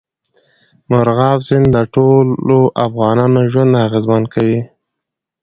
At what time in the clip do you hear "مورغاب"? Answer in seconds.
0.89-1.39